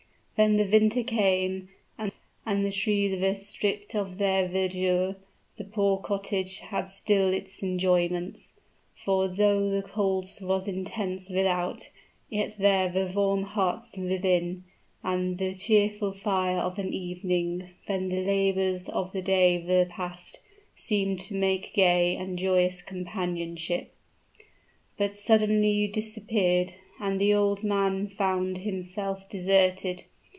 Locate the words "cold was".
9.83-10.67